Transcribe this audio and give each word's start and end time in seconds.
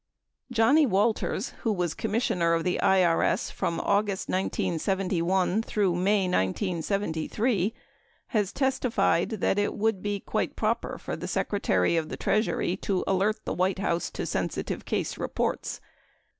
12 0.51 0.55
Johnnie 0.57 0.85
Walters, 0.87 1.49
who 1.61 1.71
was 1.71 1.93
Commissioner 1.93 2.53
of 2.55 2.63
the 2.63 2.79
IRS 2.81 3.51
from 3.51 3.79
August 3.81 4.29
1971 4.29 5.61
through 5.61 5.93
May 5.93 6.23
1973, 6.23 7.71
has 8.29 8.51
testified 8.51 9.29
that 9.29 9.59
it 9.59 9.75
would 9.75 10.01
be 10.01 10.19
quite 10.19 10.55
proper 10.55 10.97
for 10.97 11.15
the 11.15 11.27
Secretary 11.27 11.97
of 11.97 12.09
the 12.09 12.17
Treas 12.17 12.47
ury 12.47 12.75
to 12.77 13.03
alert 13.05 13.45
the 13.45 13.53
White 13.53 13.77
House 13.77 14.09
to 14.09 14.25
sensitive 14.25 14.85
case 14.85 15.19
reports. 15.19 15.79